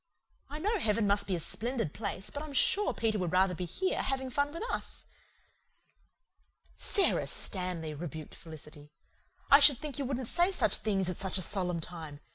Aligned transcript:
I 0.49 0.57
know 0.57 0.79
heaven 0.79 1.05
must 1.05 1.27
be 1.27 1.35
a 1.35 1.39
splendid 1.39 1.93
place, 1.93 2.31
but 2.31 2.41
I'm 2.41 2.53
sure 2.53 2.91
Peter 2.91 3.19
would 3.19 3.31
rather 3.31 3.53
be 3.53 3.65
here, 3.65 4.01
having 4.01 4.31
fun 4.31 4.51
with 4.51 4.63
us." 4.71 5.05
"Sara 6.75 7.27
Stanley," 7.27 7.93
rebuked 7.93 8.33
Felicity. 8.33 8.89
"I 9.51 9.59
should 9.59 9.77
think 9.77 9.99
you 9.99 10.05
wouldn't 10.05 10.27
say 10.27 10.51
such 10.51 10.77
things 10.77 11.07
at 11.07 11.19
such 11.19 11.37
a 11.37 11.43
solemn 11.43 11.81
time. 11.81 12.19